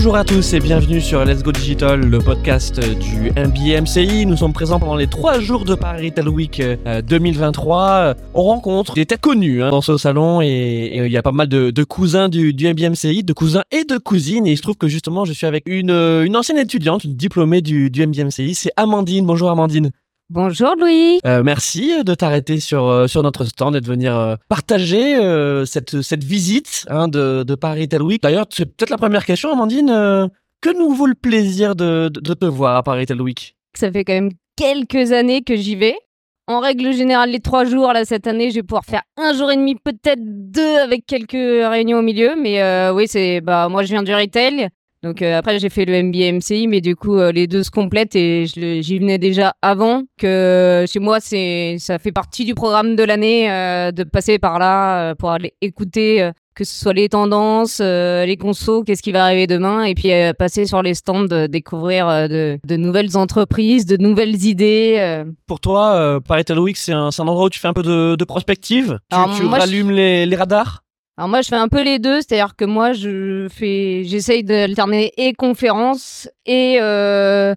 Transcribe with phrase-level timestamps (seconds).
[0.00, 4.24] Bonjour à tous et bienvenue sur Let's Go Digital, le podcast du MBA MCI.
[4.24, 6.62] Nous sommes présents pendant les trois jours de Paris Retail Week
[7.06, 8.14] 2023.
[8.32, 11.48] On rencontre des têtes connues hein, dans ce salon et, il y a pas mal
[11.48, 14.46] de, cousins du, du MBA MCI, de cousins et de cousines.
[14.46, 17.60] Et il se trouve que justement, je suis avec une, une ancienne étudiante, une diplômée
[17.60, 18.54] du, du MBA MCI.
[18.54, 19.26] C'est Amandine.
[19.26, 19.90] Bonjour Amandine.
[20.32, 21.18] Bonjour Louis.
[21.26, 25.16] Euh, merci de t'arrêter sur euh, sur notre stand et de venir euh, partager
[25.66, 28.22] cette cette visite hein, de de Paris Retail Week.
[28.22, 29.88] D'ailleurs, c'est peut-être la première question, Amandine.
[29.88, 33.56] que nous vaut le plaisir de, de, te voir à Paris Retail Week?
[33.76, 35.96] Ça fait quand même quelques années que j'y vais.
[36.46, 39.50] En règle générale, les trois jours là cette année, je vais pouvoir faire un jour
[39.50, 42.36] et demi, peut-être deux avec quelques réunions au milieu.
[42.40, 44.68] Mais oui, c'est bah moi je viens du retail.
[45.02, 47.70] Donc euh, après j'ai fait le MBA MCI, mais du coup euh, les deux se
[47.70, 52.96] complètent et j'y venais déjà avant que chez moi c'est ça fait partie du programme
[52.96, 57.80] de l'année euh, de passer par là pour aller écouter que ce soit les tendances,
[57.80, 62.58] les consos, qu'est-ce qui va arriver demain, et puis passer sur les stands, découvrir de,
[62.66, 65.24] de, nouvelles entreprises, de nouvelles idées.
[65.46, 68.24] Pour toi, Paris Week, c'est un, un, endroit où tu fais un peu de, de
[68.24, 68.98] prospective?
[69.10, 70.82] Tu, tu rallumes les, les radars?
[71.20, 75.12] Alors moi, je fais un peu les deux, c'est-à-dire que moi, je fais, j'essaye d'alterner
[75.18, 77.54] et conférences et euh,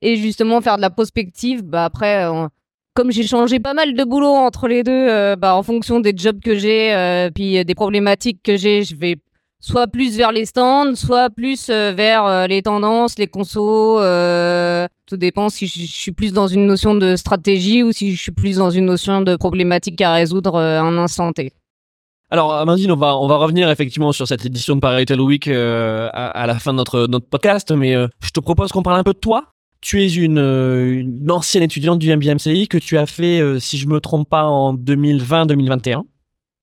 [0.00, 1.62] et justement faire de la prospective.
[1.62, 2.48] Bah après, euh,
[2.94, 6.14] comme j'ai changé pas mal de boulot entre les deux, euh, bah en fonction des
[6.16, 9.16] jobs que j'ai, puis des problématiques que j'ai, je vais
[9.60, 13.98] soit plus vers les stands, soit plus vers les tendances, les consos.
[15.04, 18.32] tout dépend si je, suis plus dans une notion de stratégie ou si je suis
[18.32, 21.30] plus dans une notion de problématique à résoudre un instant.
[22.32, 25.48] Alors, Amandine, on va, on va revenir effectivement sur cette édition de Paris Retail Week
[25.48, 28.98] euh, à, la fin de notre, notre podcast, mais euh, je te propose qu'on parle
[28.98, 29.52] un peu de toi.
[29.82, 33.86] Tu es une, euh, une ancienne étudiante du MBMCI que tu as fait, si je
[33.86, 36.04] me trompe pas, en 2020-2021.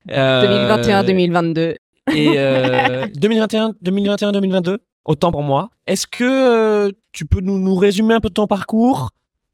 [0.08, 1.76] 2021-2022.
[2.16, 5.70] Et 2021-2022, autant pour moi.
[5.86, 9.12] Est-ce que tu peux nous, nous résumer un peu de ton parcours?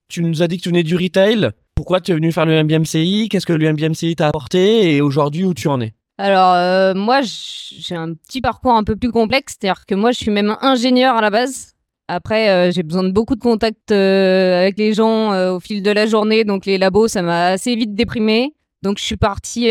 [0.08, 1.50] Tu nous as dit que tu venais du retail.
[1.76, 4.96] Pourquoi tu es venu faire le MBMCI Qu'est-ce que le MBMCI t'a apporté?
[4.96, 5.92] Et aujourd'hui, où tu en es?
[6.18, 9.58] Alors, euh, moi, j'ai un petit parcours un peu plus complexe.
[9.60, 11.74] C'est-à-dire que moi, je suis même ingénieur à la base.
[12.08, 15.92] Après, euh, j'ai besoin de beaucoup de contacts euh, avec les gens au fil de
[15.92, 16.44] la journée.
[16.44, 18.54] Donc, les labos, ça m'a assez vite déprimé.
[18.82, 19.68] Donc, je suis partie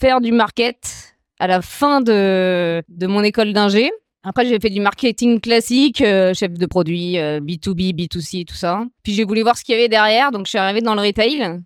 [0.00, 3.92] faire du market à la fin de, de mon école d'ingé.
[4.24, 8.82] Après, j'ai fait du marketing classique, chef de produit, B2B, B2C, tout ça.
[9.04, 10.32] Puis, j'ai voulu voir ce qu'il y avait derrière.
[10.32, 11.60] Donc, je suis arrivée dans le retail.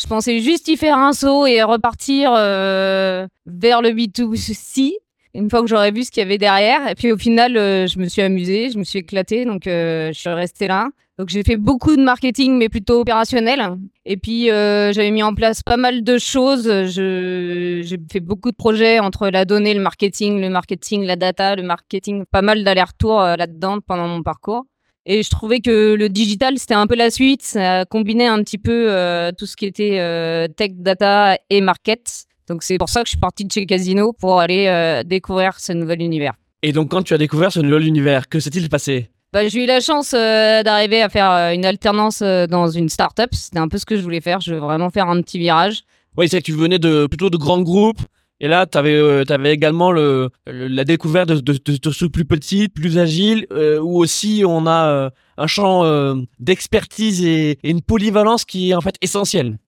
[0.00, 4.92] Je pensais juste y faire un saut et repartir euh, vers le B2C
[5.34, 6.88] une fois que j'aurais vu ce qu'il y avait derrière.
[6.88, 10.12] Et puis au final, euh, je me suis amusée, je me suis éclatée, donc euh,
[10.12, 10.88] je suis restée là.
[11.18, 13.76] Donc j'ai fait beaucoup de marketing, mais plutôt opérationnel.
[14.04, 16.70] Et puis j'avais mis en place pas mal de choses.
[16.86, 21.64] j'ai fait beaucoup de projets entre la donnée, le marketing, le marketing, la data, le
[21.64, 24.64] marketing, pas mal d'allers-retours là-dedans pendant mon parcours.
[25.10, 27.40] Et je trouvais que le digital, c'était un peu la suite.
[27.40, 32.26] Ça combinait un petit peu euh, tout ce qui était euh, tech, data et market.
[32.46, 35.58] Donc c'est pour ça que je suis partie de chez Casino pour aller euh, découvrir
[35.60, 36.34] ce nouvel univers.
[36.62, 39.08] Et donc quand tu as découvert ce nouvel univers, que s'est-il passé?
[39.32, 43.30] Bah, J'ai eu la chance d'arriver à faire une alternance dans une startup.
[43.32, 44.40] C'était un peu ce que je voulais faire.
[44.40, 45.84] Je veux vraiment faire un petit virage.
[46.18, 48.00] Oui, c'est que tu venais de, plutôt de grands groupes
[48.40, 52.24] et là, tu avais, euh, avais, également le, la découverte de, de, de, ce plus
[52.24, 57.82] petit, plus agile, euh, où aussi on a euh, un champ euh, d'expertise et, une
[57.82, 59.58] polyvalence qui est en fait essentielle.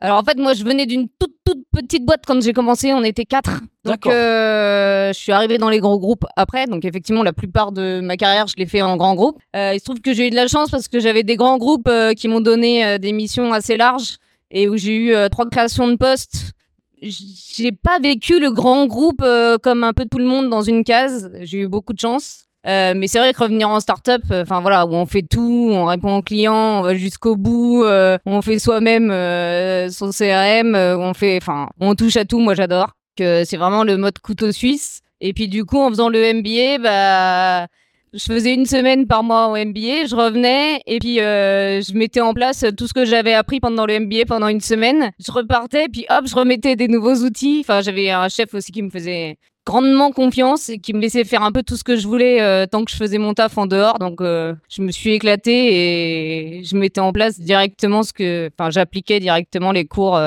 [0.00, 2.92] Alors en fait, moi, je venais d'une toute, toute petite boîte quand j'ai commencé.
[2.92, 3.60] On était quatre.
[3.84, 6.66] Donc, je suis arrivée dans les gros groupes après.
[6.66, 9.38] Donc, effectivement, la plupart de ma carrière, je l'ai fait en grand groupe.
[9.54, 11.90] il se trouve que j'ai eu de la chance parce que j'avais des grands groupes
[12.16, 14.16] qui m'ont donné des missions assez larges
[14.50, 16.54] et où j'ai eu trois créations de postes
[17.02, 20.84] j'ai pas vécu le grand groupe euh, comme un peu tout le monde dans une
[20.84, 21.30] case.
[21.40, 22.44] J'ai eu beaucoup de chance.
[22.66, 25.70] Euh, mais c'est vrai que revenir en start-up, euh, enfin voilà, où on fait tout,
[25.72, 27.84] on répond aux clients, on va jusqu'au bout,
[28.26, 29.08] on fait soi-même
[29.90, 32.38] son CRM, on fait, enfin, on touche à tout.
[32.38, 32.90] Moi, j'adore.
[33.16, 35.00] Que c'est vraiment le mode couteau suisse.
[35.20, 37.66] Et puis du coup, en faisant le MBA, bah
[38.12, 42.20] je faisais une semaine par mois au MBA, je revenais et puis euh, je mettais
[42.20, 45.12] en place tout ce que j'avais appris pendant le MBA pendant une semaine.
[45.24, 47.60] Je repartais, puis hop, je remettais des nouveaux outils.
[47.60, 51.42] Enfin, j'avais un chef aussi qui me faisait grandement confiance et qui me laissait faire
[51.42, 53.66] un peu tout ce que je voulais euh, tant que je faisais mon taf en
[53.66, 53.98] dehors.
[53.98, 58.70] Donc, euh, je me suis éclatée et je mettais en place directement ce que, enfin,
[58.70, 60.18] j'appliquais directement les cours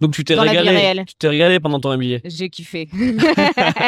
[0.00, 2.18] donc tu t'es régalé, tu t'es régalé pendant ton MBA.
[2.24, 2.88] J'ai kiffé.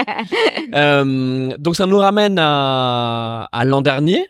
[0.74, 4.26] euh, donc ça nous ramène à, à l'an dernier,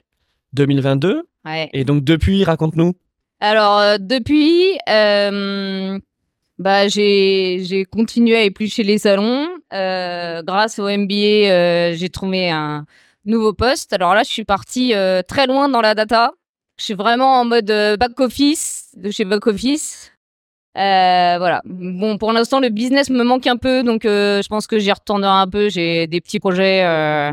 [0.53, 1.23] 2022.
[1.45, 1.71] Ouais.
[1.73, 2.95] Et donc depuis, raconte-nous.
[3.41, 5.99] Alors euh, depuis, euh,
[6.59, 9.49] Bah, j'ai continué à éplucher les salons.
[9.73, 12.85] Euh, grâce au MBA, j'ai trouvé un
[13.25, 13.95] nouveau poste.
[13.95, 14.93] Alors là, je suis partie
[15.27, 16.33] très loin dans la data.
[16.77, 17.67] Je suis vraiment en mode
[17.99, 20.13] back office, de chez back office.
[20.77, 21.63] Euh, voilà.
[21.65, 24.93] Bon, pour l'instant, le business me manque un peu, donc euh, je pense que j'y
[24.93, 25.69] retournerai un peu.
[25.69, 27.33] J'ai des petits projets euh,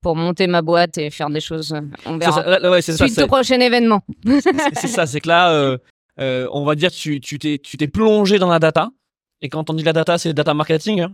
[0.00, 1.74] pour monter ma boîte et faire des choses.
[2.06, 2.42] On C'est verra.
[2.42, 4.00] ça, là, ouais, c'est ça, Suite au prochain événement.
[4.26, 5.76] c'est- c'est ça, c'est que là,
[6.18, 8.88] on va dire, tu tu t'es tu t'es plongé dans la data.
[9.42, 11.00] Et quand on dit la data, c'est data marketing.
[11.00, 11.12] hein.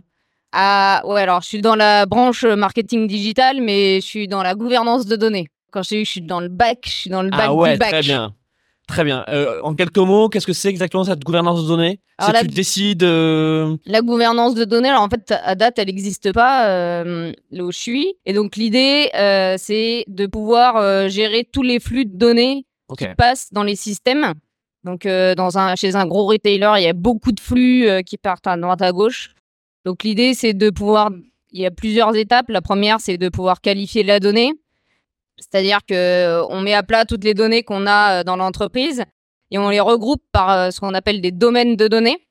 [0.53, 4.55] Ah ouais, alors je suis dans la branche marketing digital, mais je suis dans la
[4.55, 5.47] gouvernance de données.
[5.71, 7.73] Quand je dis je suis dans le bac, je suis dans le bac Ah ouais,
[7.73, 7.89] du bac.
[7.89, 8.33] très bien.
[8.87, 9.25] Très bien.
[9.27, 11.99] Euh, en quelques mots, qu'est-ce que c'est exactement cette gouvernance de données?
[12.17, 13.03] Alors la- tu décides.
[13.03, 17.63] euh, La gouvernance de données, alors en fait, à date, elle n'existe pas euh, là
[17.65, 18.15] où je suis.
[18.25, 22.65] Et donc, l'idée, euh, c'est de pouvoir gérer tous les flux de données
[23.09, 24.33] qui passent dans les systèmes.
[24.85, 28.47] Donc, dans un, chez un gros retailer, il y a beaucoup de flux qui partent
[28.47, 29.31] à droite à gauche.
[29.85, 31.11] Donc, l'idée, c'est de pouvoir.
[31.51, 32.45] Il y a plusieurs étapes.
[32.49, 34.53] La première, c'est de pouvoir qualifier la donnée.
[35.39, 39.03] C'est-à-dire que euh, met à plat toutes les données qu'on a euh, dans l'entreprise
[39.51, 42.27] et on les regroupe par euh, ce qu'on appelle des domaines de données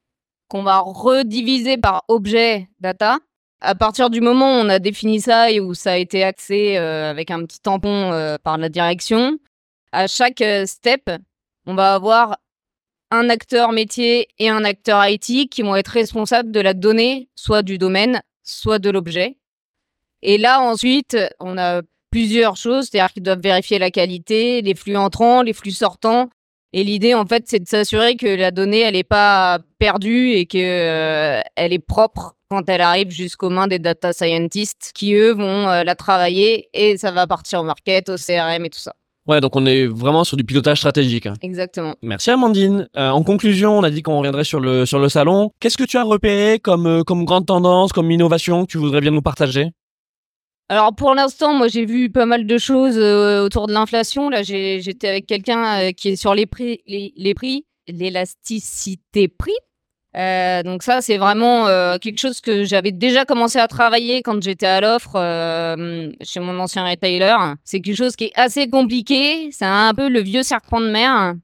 [0.48, 3.18] qu'on va rediviser par objet data.
[3.60, 6.76] À partir du moment où on a défini ça et où ça a été axé
[6.76, 9.38] avec un petit tampon par la direction,
[9.90, 11.10] à chaque step,
[11.66, 12.36] on va avoir
[13.10, 17.62] un acteur métier et un acteur IT qui vont être responsables de la donnée, soit
[17.62, 19.38] du domaine, soit de l'objet.
[20.22, 21.82] Et là, ensuite, on a
[22.16, 26.30] plusieurs choses, c'est-à-dire qu'ils doivent vérifier la qualité, les flux entrants, les flux sortants,
[26.72, 30.46] et l'idée, en fait, c'est de s'assurer que la donnée, elle n'est pas perdue et
[30.46, 35.32] que euh, elle est propre quand elle arrive jusqu'aux mains des data scientists qui, eux,
[35.32, 38.94] vont euh, la travailler et ça va partir au market, au CRM et tout ça.
[39.28, 41.26] Ouais, donc on est vraiment sur du pilotage stratégique.
[41.26, 41.34] hein.
[41.42, 41.96] Exactement.
[42.00, 42.88] Merci Amandine.
[42.96, 45.50] Euh, en conclusion, on a dit qu'on reviendrait sur le sur le salon.
[45.60, 49.10] Qu'est-ce que tu as repéré comme comme grande tendance, comme innovation que tu voudrais bien
[49.10, 49.72] nous partager?
[50.68, 54.28] Alors pour l'instant, moi j'ai vu pas mal de choses euh, autour de l'inflation.
[54.28, 59.52] Là, j'étais avec quelqu'un euh, qui est sur les prix, les, les prix, l'élasticité prix.
[60.16, 64.42] Euh, donc ça, c'est vraiment euh, quelque chose que j'avais déjà commencé à travailler quand
[64.42, 67.36] j'étais à l'offre euh, chez mon ancien retailer.
[67.64, 69.50] C'est quelque chose qui est assez compliqué.
[69.52, 71.34] C'est un peu le vieux serpent de mer.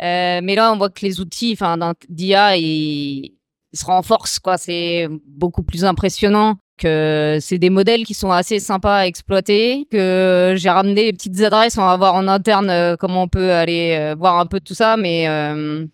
[0.00, 3.32] Euh, mais là, on voit que les outils, enfin, d'IA, ils
[3.72, 4.40] se renforcent.
[4.40, 9.86] Quoi, c'est beaucoup plus impressionnant que c'est des modèles qui sont assez sympas à exploiter,
[9.90, 13.52] que j'ai ramené des petites adresses, on va voir en interne euh, comment on peut
[13.52, 15.84] aller euh, voir un peu tout ça, mais euh,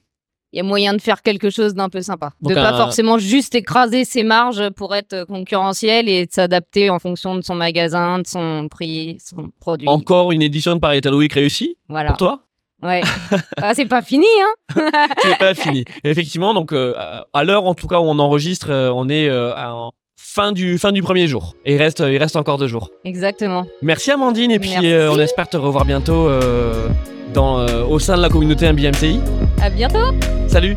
[0.52, 2.32] il y a moyen de faire quelque chose d'un peu sympa.
[2.42, 6.90] Donc de pas un- forcément juste écraser ses marges pour être concurrentiel et de s'adapter
[6.90, 9.88] en fonction de son magasin, de son prix, son produit.
[9.88, 12.10] Encore une édition de Paris Week réussie Voilà.
[12.10, 12.40] pour toi?
[12.82, 13.00] Ouais.
[13.62, 14.74] ah, c'est pas fini, hein
[15.22, 15.84] C'est pas fini.
[16.04, 16.94] Effectivement, donc euh,
[17.32, 20.78] à l'heure en tout cas où on enregistre, euh, on est euh, en fin du
[20.78, 21.54] fin du premier jour.
[21.64, 22.90] Et il reste il reste encore deux jours.
[23.04, 23.66] Exactement.
[23.82, 26.88] Merci Amandine et puis euh, on espère te revoir bientôt euh,
[27.34, 29.20] dans euh, au sein de la communauté MBMCI.
[29.60, 30.12] À bientôt.
[30.48, 30.76] Salut.